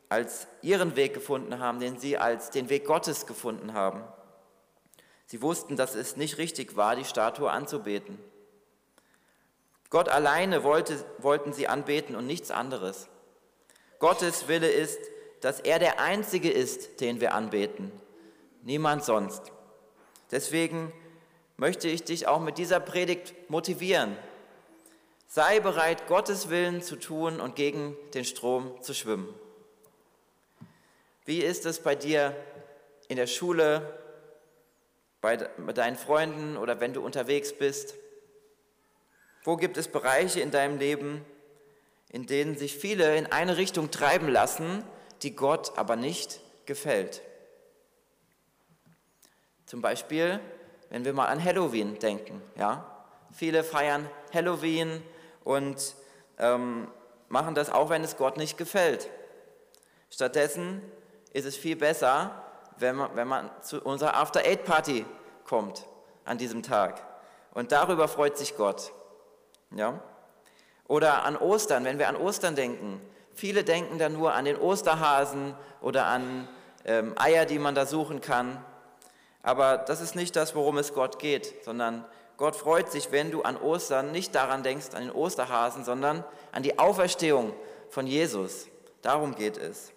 als 0.09 0.47
ihren 0.63 0.97
Weg 0.97 1.15
gefunden 1.15 1.59
haben, 1.59 1.81
den 1.81 1.99
sie 1.99 2.19
als 2.19 2.51
den 2.51 2.69
Weg 2.69 2.85
Gottes 2.85 3.27
gefunden 3.27 3.73
haben. 3.73 4.03
Sie 5.27 5.43
wussten, 5.43 5.77
dass 5.77 5.95
es 5.95 6.17
nicht 6.17 6.39
richtig 6.39 6.77
war, 6.77 6.95
die 6.95 7.05
Statue 7.05 7.51
anzubeten. 7.51 8.19
Gott 9.91 10.09
alleine 10.09 10.63
wollte, 10.63 11.05
wollten 11.19 11.53
sie 11.53 11.69
anbeten 11.69 12.15
und 12.17 12.27
nichts 12.27 12.51
anderes. 12.51 13.09
Gottes 13.99 14.49
Wille 14.49 14.71
ist, 14.71 14.99
dass 15.41 15.61
er 15.61 15.79
der 15.79 16.01
Einzige 16.01 16.51
ist, 16.51 17.01
den 17.01 17.21
wir 17.21 17.35
anbeten, 17.35 17.93
niemand 18.63 19.05
sonst. 19.05 19.43
Deswegen 20.31 20.93
möchte 21.57 21.89
ich 21.89 22.05
dich 22.05 22.27
auch 22.27 22.41
mit 22.41 22.59
dieser 22.59 22.81
Predigt 22.81 23.35
motivieren. 23.49 24.17
Sei 25.29 25.61
bereit, 25.61 26.07
Gottes 26.07 26.51
Willen 26.51 26.83
zu 26.83 26.97
tun 26.97 27.41
und 27.41 27.57
gegen 27.57 27.97
den 28.15 28.25
Strom 28.25 28.81
zu 28.83 28.95
schwimmen. 28.95 29.29
Wie 31.27 31.41
ist 31.41 31.67
es 31.67 31.81
bei 31.81 31.97
dir 31.97 32.37
in 33.09 33.17
der 33.17 33.27
Schule, 33.27 33.99
bei, 35.21 35.37
deinen 35.37 35.97
Freunden 35.97 36.57
oder 36.57 36.79
wenn 36.79 36.95
du 36.95 37.05
unterwegs 37.05 37.53
bist? 37.53 37.95
Wo 39.43 39.57
gibt 39.57 39.77
es 39.77 39.89
Bereiche 39.89 40.41
in 40.41 40.53
deinem 40.53 40.79
Leben, 40.79 41.25
in 42.11 42.27
denen 42.27 42.57
sich 42.57 42.77
viele 42.77 43.17
in 43.17 43.27
eine 43.27 43.57
Richtung 43.57 43.91
treiben 43.91 44.29
lassen, 44.29 44.85
die 45.23 45.35
Gott 45.35 45.77
aber 45.77 45.97
nicht 45.97 46.41
gefällt? 46.65 47.23
Zum 49.67 49.83
Beispiel, 49.83 50.39
wenn 50.91 51.05
wir 51.05 51.13
mal 51.13 51.27
an 51.27 51.43
Halloween 51.43 51.99
denken. 51.99 52.41
Ja? 52.57 53.05
Viele 53.33 53.65
feiern 53.65 54.09
Halloween 54.33 55.03
und 55.43 55.97
ähm, 56.39 56.87
machen 57.29 57.57
das 57.57 57.69
auch, 57.69 57.91
wenn 57.91 58.05
es 58.05 58.17
Gott 58.17 58.37
nicht 58.37 58.57
gefällt. 58.57 59.09
Stattdessen 60.09 60.83
ist 61.37 61.45
es 61.45 61.55
viel 61.55 61.77
besser, 61.77 62.31
wenn 62.79 62.97
man, 62.97 63.15
wenn 63.15 63.29
man 63.29 63.51
zu 63.61 63.83
unserer 63.83 64.17
After-Eight-Party 64.17 65.05
kommt 65.45 65.87
an 66.25 66.39
diesem 66.39 66.63
Tag. 66.63 67.03
Und 67.53 67.73
darüber 67.73 68.09
freut 68.09 68.39
sich 68.39 68.57
Gott. 68.57 68.91
Ja? 69.71 70.01
Oder 70.89 71.25
an 71.25 71.37
Ostern, 71.37 71.85
wenn 71.85 71.99
wir 71.99 72.09
an 72.09 72.17
Ostern 72.17 72.57
denken. 72.57 73.03
Viele 73.35 73.65
denken 73.65 73.99
da 73.99 74.09
nur 74.09 74.33
an 74.33 74.47
den 74.47 74.57
Osterhasen 74.57 75.55
oder 75.83 76.07
an 76.07 76.49
ähm, 76.87 77.13
Eier, 77.19 77.45
die 77.45 77.59
man 77.59 77.75
da 77.75 77.85
suchen 77.85 78.23
kann. 78.23 78.65
Aber 79.43 79.77
das 79.77 80.01
ist 80.01 80.17
nicht 80.17 80.37
das, 80.37 80.55
worum 80.55 80.79
es 80.79 80.95
Gott 80.95 81.19
geht, 81.19 81.63
sondern 81.65 82.07
Gott 82.39 82.57
freut 82.57 82.91
sich, 82.91 83.13
wenn 83.13 83.31
du 83.31 83.43
an 83.43 83.59
Ostern 83.59 84.11
nicht 84.11 84.35
daran 84.35 84.63
denkst, 84.63 84.95
an 84.95 85.03
den 85.03 85.13
Osterhasen, 85.13 85.85
sondern 85.85 86.25
an 86.53 86.63
die 86.63 86.79
Auferstehung 86.79 87.53
von 87.91 88.07
Jesus. 88.07 88.69
Darum 89.03 89.35
geht 89.35 89.59
es. 89.59 89.93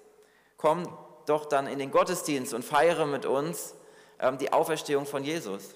Komm 0.58 0.86
doch 1.30 1.46
dann 1.46 1.68
in 1.68 1.80
den 1.80 1.92
Gottesdienst 1.92 2.54
und 2.54 2.64
feiere 2.64 3.06
mit 3.06 3.26
uns 3.26 3.76
ähm, 4.20 4.38
die 4.38 4.52
Auferstehung 4.52 5.06
von 5.06 5.24
Jesus. 5.24 5.76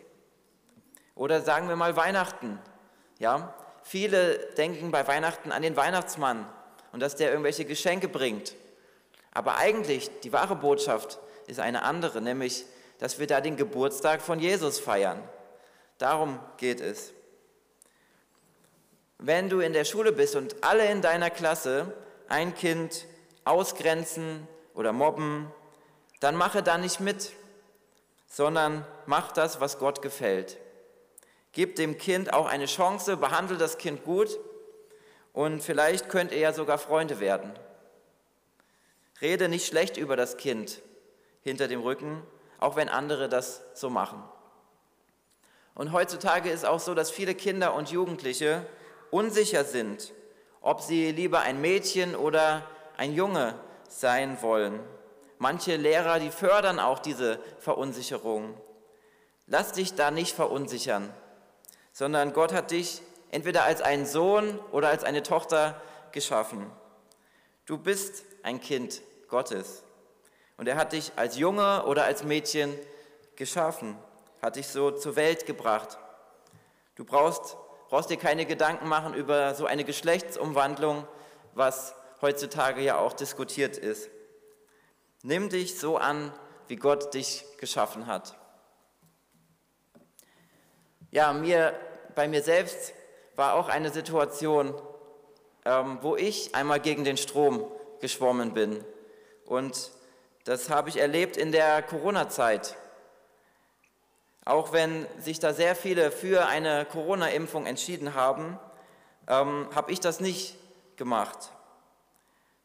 Oder 1.16 1.42
sagen 1.42 1.70
wir 1.70 1.76
mal 1.76 1.96
Weihnachten. 1.96 2.60
Ja? 3.20 3.54
Viele 3.84 4.38
denken 4.58 4.92
bei 4.92 5.08
Weihnachten 5.08 5.52
an 5.52 5.62
den 5.62 5.76
Weihnachtsmann 5.76 6.48
und 6.92 7.02
dass 7.02 7.16
der 7.16 7.30
irgendwelche 7.30 7.66
Geschenke 7.66 8.08
bringt. 8.08 8.56
Aber 9.32 9.58
eigentlich, 9.58 10.10
die 10.22 10.34
wahre 10.34 10.56
Botschaft 10.56 11.20
ist 11.48 11.60
eine 11.60 11.84
andere, 11.84 12.22
nämlich, 12.22 12.66
dass 13.00 13.20
wir 13.20 13.28
da 13.28 13.42
den 13.42 13.58
Geburtstag 13.58 14.22
von 14.22 14.40
Jesus 14.40 14.80
feiern. 14.80 15.22
Darum 15.98 16.40
geht 16.58 16.82
es. 16.82 17.14
Wenn 19.18 19.50
du 19.50 19.60
in 19.60 19.74
der 19.74 19.86
Schule 19.86 20.12
bist 20.12 20.36
und 20.36 20.64
alle 20.64 20.90
in 20.92 21.02
deiner 21.02 21.30
Klasse 21.30 21.94
ein 22.28 22.54
Kind 22.56 23.06
ausgrenzen, 23.46 24.48
oder 24.74 24.94
mobben, 24.94 25.52
dann 26.20 26.36
mache 26.36 26.64
da 26.64 26.78
nicht 26.78 27.00
mit, 27.00 27.34
sondern 28.28 28.86
mach 29.06 29.32
das, 29.32 29.60
was 29.60 29.78
Gott 29.78 30.02
gefällt. 30.02 30.58
Gib 31.52 31.76
dem 31.76 31.98
Kind 31.98 32.34
auch 32.34 32.48
eine 32.48 32.66
Chance, 32.66 33.18
behandle 33.18 33.58
das 33.58 33.78
Kind 33.78 34.04
gut 34.04 34.40
und 35.34 35.62
vielleicht 35.62 36.10
könnt 36.10 36.32
ihr 36.32 36.40
ja 36.40 36.54
sogar 36.54 36.78
Freunde 36.78 37.20
werden. 37.20 37.52
Rede 39.22 39.50
nicht 39.50 39.68
schlecht 39.68 39.98
über 39.98 40.16
das 40.16 40.38
Kind 40.38 40.82
hinter 41.42 41.68
dem 41.68 41.82
Rücken, 41.82 42.24
auch 42.60 42.76
wenn 42.76 42.90
andere 42.90 43.30
das 43.30 43.62
so 43.74 43.90
machen. 43.90 44.24
Und 45.76 45.92
heutzutage 45.92 46.50
ist 46.50 46.66
auch 46.66 46.80
so, 46.80 46.94
dass 46.94 47.12
viele 47.12 47.36
Kinder 47.36 47.74
und 47.74 47.92
Jugendliche 47.92 48.66
unsicher 49.12 49.64
sind, 49.64 50.14
ob 50.62 50.82
sie 50.82 51.12
lieber 51.12 51.42
ein 51.42 51.62
Mädchen 51.62 52.16
oder 52.16 52.68
ein 52.98 53.14
Junge 53.14 53.56
sein 54.00 54.42
wollen. 54.42 54.80
Manche 55.38 55.76
Lehrer, 55.76 56.20
die 56.20 56.32
fördern 56.32 56.80
auch 56.80 57.00
diese 57.00 57.40
Verunsicherung. 57.60 58.54
Lass 59.48 59.74
dich 59.74 59.96
da 59.96 60.10
nicht 60.10 60.36
verunsichern, 60.36 61.14
sondern 61.92 62.34
Gott 62.34 62.54
hat 62.54 62.72
dich 62.72 63.02
entweder 63.32 63.64
als 63.64 63.82
einen 63.82 64.06
Sohn 64.06 64.60
oder 64.72 64.90
als 64.90 65.04
eine 65.04 65.24
Tochter 65.24 65.82
geschaffen. 66.12 66.72
Du 67.66 67.78
bist 67.78 68.24
ein 68.44 68.62
Kind 68.62 69.02
Gottes 69.28 69.84
und 70.58 70.68
er 70.68 70.76
hat 70.76 70.94
dich 70.94 71.12
als 71.16 71.38
Junge 71.38 71.86
oder 71.86 72.06
als 72.06 72.24
Mädchen 72.24 72.74
geschaffen, 73.36 73.98
hat 74.42 74.56
dich 74.56 74.68
so 74.68 74.92
zur 74.92 75.16
Welt 75.16 75.46
gebracht. 75.46 75.98
Du 76.96 77.04
brauchst, 77.04 77.58
brauchst 77.90 78.10
dir 78.10 78.18
keine 78.18 78.46
Gedanken 78.46 78.88
machen 78.88 79.14
über 79.14 79.56
so 79.56 79.66
eine 79.66 79.84
Geschlechtsumwandlung, 79.84 81.08
was 81.54 81.96
heutzutage 82.24 82.82
ja 82.82 82.98
auch 82.98 83.14
diskutiert 83.14 83.78
ist. 83.78 84.10
Nimm 85.22 85.50
dich 85.50 85.80
so 85.80 85.98
an, 85.98 86.34
wie 86.68 86.78
Gott 86.78 87.14
dich 87.14 87.46
geschaffen 87.60 88.08
hat. 88.08 88.36
Ja, 91.12 91.32
mir, 91.34 91.80
bei 92.16 92.28
mir 92.28 92.42
selbst 92.42 92.94
war 93.36 93.54
auch 93.54 93.70
eine 93.70 93.92
Situation, 93.92 94.74
ähm, 95.66 96.00
wo 96.02 96.16
ich 96.16 96.56
einmal 96.56 96.80
gegen 96.80 97.04
den 97.04 97.18
Strom 97.18 97.72
geschwommen 98.02 98.54
bin. 98.54 98.84
Und 99.46 99.92
das 100.46 100.70
habe 100.70 100.90
ich 100.90 100.98
erlebt 100.98 101.38
in 101.38 101.52
der 101.52 101.84
Corona-Zeit. 101.84 102.76
Auch 104.46 104.74
wenn 104.74 105.06
sich 105.20 105.40
da 105.40 105.54
sehr 105.54 105.76
viele 105.76 106.12
für 106.12 106.48
eine 106.48 106.86
Corona-Impfung 106.86 107.66
entschieden 107.66 108.16
haben, 108.16 108.60
ähm, 109.28 109.70
habe 109.74 109.92
ich 109.92 110.00
das 110.00 110.20
nicht 110.20 110.58
gemacht. 110.98 111.53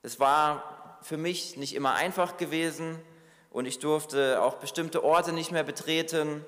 Es 0.03 0.21
war 0.21 0.99
für 1.03 1.17
mich 1.17 1.57
nicht 1.57 1.75
immer 1.75 1.95
einfach 1.95 2.37
gewesen 2.37 3.01
und 3.51 3.67
ich 3.67 3.79
durfte 3.79 4.41
auch 4.43 4.55
bestimmte 4.57 5.03
Orte 5.03 5.33
nicht 5.33 5.51
mehr 5.51 5.65
betreten 5.65 6.45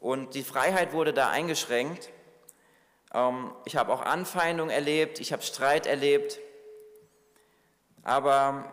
und 0.00 0.34
die 0.34 0.42
Freiheit 0.42 0.92
wurde 0.92 1.12
da 1.12 1.30
eingeschränkt. 1.30 2.10
Ähm, 3.14 3.52
ich 3.64 3.76
habe 3.76 3.92
auch 3.92 4.02
Anfeindung 4.02 4.70
erlebt, 4.70 5.20
ich 5.20 5.32
habe 5.32 5.42
Streit 5.42 5.86
erlebt. 5.86 6.38
Aber 8.02 8.72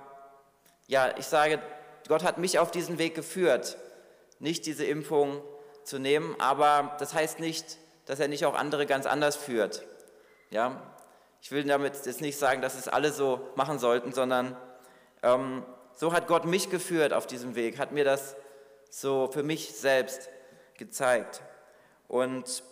ja, 0.88 1.18
ich 1.18 1.26
sage, 1.26 1.62
Gott 2.08 2.24
hat 2.24 2.38
mich 2.38 2.60
auf 2.60 2.72
diesen 2.72 2.98
Weg 2.98 3.16
geführt, 3.16 3.78
nicht 4.40 4.66
diese 4.66 4.86
Impfung 4.86 5.42
zu 5.84 6.00
nehmen, 6.00 6.36
aber 6.40 6.96
das 7.00 7.14
heißt 7.14 7.40
nicht, 7.40 7.78
dass 8.06 8.20
er 8.20 8.28
nicht 8.28 8.46
auch 8.46 8.56
andere 8.56 8.86
ganz 8.86 9.06
anders 9.06 9.36
führt. 9.36 9.84
Ja, 10.50 10.82
ich 11.42 11.52
will 11.52 11.64
damit 11.64 12.06
jetzt 12.06 12.22
nicht 12.22 12.38
sagen, 12.38 12.62
dass 12.62 12.76
es 12.76 12.88
alle 12.88 13.12
so 13.12 13.40
machen 13.56 13.80
sollten, 13.80 14.14
sondern 14.14 14.58
ähm, 15.24 15.64
so 15.96 16.14
hat 16.14 16.28
Gott 16.28 16.46
mich 16.46 16.70
geführt 16.70 17.14
auf 17.14 17.28
diesem 17.28 17.56
Weg, 17.56 17.80
hat 17.80 17.92
mir 17.92 18.04
das 18.04 18.36
so 18.90 19.30
für 19.32 19.44
mich 19.44 19.76
selbst 19.76 20.30
gezeigt. 20.76 21.42
Und 22.08 22.64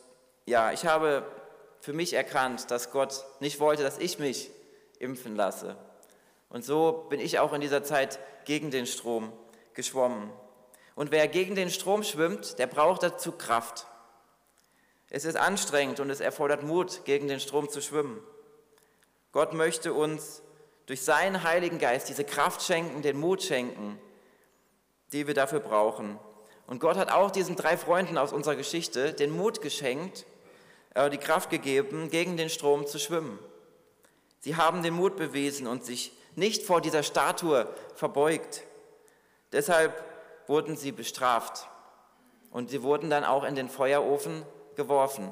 ja, 0.45 0.71
ich 0.71 0.85
habe 0.85 1.25
für 1.81 1.93
mich 1.93 2.13
erkannt, 2.13 2.71
dass 2.71 2.91
Gott 2.91 3.25
nicht 3.39 3.59
wollte, 3.59 3.83
dass 3.83 3.97
ich 3.97 4.19
mich 4.19 4.49
impfen 4.99 5.35
lasse. 5.35 5.75
Und 6.49 6.63
so 6.63 7.05
bin 7.09 7.19
ich 7.19 7.39
auch 7.39 7.53
in 7.53 7.61
dieser 7.61 7.83
Zeit 7.83 8.19
gegen 8.45 8.71
den 8.71 8.85
Strom 8.85 9.31
geschwommen. 9.73 10.31
Und 10.95 11.11
wer 11.11 11.27
gegen 11.27 11.55
den 11.55 11.69
Strom 11.69 12.03
schwimmt, 12.03 12.57
der 12.59 12.67
braucht 12.67 13.03
dazu 13.03 13.33
Kraft. 13.33 13.87
Es 15.09 15.25
ist 15.25 15.35
anstrengend 15.35 15.99
und 15.99 16.09
es 16.09 16.21
erfordert 16.21 16.63
Mut, 16.63 17.03
gegen 17.05 17.27
den 17.27 17.39
Strom 17.39 17.69
zu 17.69 17.81
schwimmen. 17.81 18.21
Gott 19.35 19.51
möchte 19.51 19.93
uns 19.93 20.41
durch 20.85 21.01
seinen 21.03 21.43
Heiligen 21.43 21.77
Geist 21.77 22.07
diese 22.07 22.23
Kraft 22.23 22.61
schenken, 22.61 23.01
den 23.01 23.19
Mut 23.19 23.43
schenken, 23.43 23.99
die 25.11 25.27
wir 25.27 25.33
dafür 25.33 25.59
brauchen. 25.59 26.17
Und 26.67 26.79
Gott 26.79 26.95
hat 26.95 27.11
auch 27.11 27.31
diesen 27.31 27.57
drei 27.57 27.75
Freunden 27.75 28.17
aus 28.17 28.31
unserer 28.31 28.55
Geschichte 28.55 29.11
den 29.11 29.31
Mut 29.31 29.61
geschenkt, 29.61 30.25
äh, 30.93 31.09
die 31.09 31.17
Kraft 31.17 31.49
gegeben, 31.49 32.09
gegen 32.09 32.37
den 32.37 32.49
Strom 32.49 32.87
zu 32.87 32.97
schwimmen. 32.97 33.37
Sie 34.39 34.55
haben 34.55 34.83
den 34.83 34.93
Mut 34.93 35.17
bewiesen 35.17 35.67
und 35.67 35.83
sich 35.83 36.13
nicht 36.35 36.63
vor 36.63 36.79
dieser 36.79 37.03
Statue 37.03 37.67
verbeugt. 37.93 38.63
Deshalb 39.51 40.01
wurden 40.47 40.77
sie 40.77 40.93
bestraft 40.93 41.67
und 42.51 42.69
sie 42.69 42.83
wurden 42.83 43.09
dann 43.09 43.25
auch 43.25 43.43
in 43.43 43.55
den 43.55 43.67
Feuerofen 43.67 44.45
geworfen. 44.77 45.29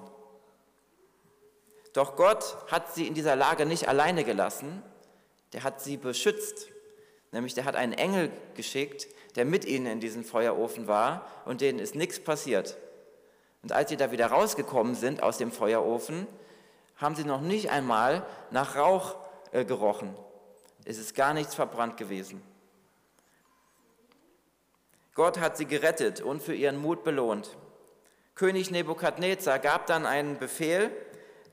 Doch 1.94 2.16
Gott 2.16 2.58
hat 2.72 2.94
sie 2.94 3.08
in 3.08 3.14
dieser 3.14 3.36
Lage 3.36 3.66
nicht 3.66 3.88
alleine 3.88 4.24
gelassen, 4.24 4.82
der 5.54 5.64
hat 5.64 5.82
sie 5.82 5.98
beschützt. 5.98 6.70
Nämlich 7.32 7.54
der 7.54 7.66
hat 7.66 7.76
einen 7.76 7.94
Engel 7.94 8.32
geschickt, 8.56 9.08
der 9.36 9.46
mit 9.46 9.66
ihnen 9.66 9.88
in 9.88 10.00
diesem 10.00 10.24
Feuerofen 10.24 10.88
war 10.88 11.28
und 11.46 11.62
denen 11.62 11.80
ist 11.80 11.96
nichts 11.96 12.20
passiert. 12.20 12.78
Und 13.62 13.72
als 13.72 13.90
sie 13.90 13.98
da 13.98 14.12
wieder 14.12 14.28
rausgekommen 14.28 14.96
sind 14.96 15.24
aus 15.24 15.38
dem 15.38 15.52
Feuerofen, 15.52 16.28
haben 16.98 17.16
sie 17.16 17.24
noch 17.24 17.42
nicht 17.42 17.72
einmal 17.72 18.26
nach 18.52 18.76
Rauch 18.76 19.16
äh, 19.52 19.66
gerochen. 19.66 20.16
Es 20.86 20.98
ist 20.98 21.16
gar 21.16 21.34
nichts 21.34 21.56
verbrannt 21.56 21.98
gewesen. 21.98 22.42
Gott 25.16 25.40
hat 25.40 25.58
sie 25.58 25.66
gerettet 25.66 26.22
und 26.22 26.42
für 26.42 26.56
ihren 26.56 26.78
Mut 26.78 27.04
belohnt. 27.04 27.56
König 28.36 28.72
Nebukadnezar 28.72 29.60
gab 29.60 29.86
dann 29.86 30.06
einen 30.06 30.40
Befehl, 30.40 30.92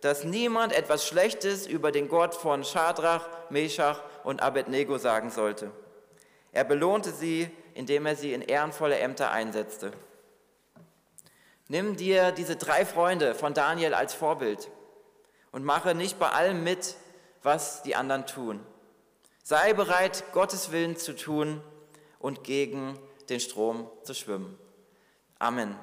dass 0.01 0.25
niemand 0.25 0.73
etwas 0.73 1.07
Schlechtes 1.07 1.67
über 1.67 1.93
den 1.93 2.09
Gott 2.09 2.35
von 2.35 2.65
Schadrach, 2.65 3.29
Meshach 3.51 4.03
und 4.25 4.43
Abednego 4.43 4.99
sagen 4.99 5.31
sollte. 5.31 5.71
Er 6.53 6.65
belohnte 6.65 7.13
sie, 7.13 7.51
indem 7.75 8.07
er 8.07 8.17
sie 8.17 8.33
in 8.33 8.43
ehrenvolle 8.43 8.99
Ämter 8.99 9.31
einsetzte. 9.31 9.93
Nimm 11.69 11.97
dir 11.97 12.33
diese 12.33 12.57
drei 12.57 12.85
Freunde 12.85 13.35
von 13.35 13.55
Daniel 13.55 13.95
als 13.95 14.13
Vorbild 14.13 14.69
und 15.53 15.65
mache 15.65 15.95
nicht 15.95 16.19
bei 16.19 16.31
allem 16.31 16.65
mit, 16.65 16.97
was 17.43 17.83
die 17.83 17.95
anderen 17.95 18.27
tun. 18.27 18.61
Sei 19.43 19.73
bereit, 19.73 20.25
Gottes 20.33 20.73
Willen 20.73 20.97
zu 20.97 21.15
tun 21.15 21.63
und 22.19 22.45
gegen 22.45 22.99
den 23.29 23.41
Strom 23.41 23.89
zu 24.03 24.15
schwimmen. 24.15 24.59
Amen. 25.39 25.77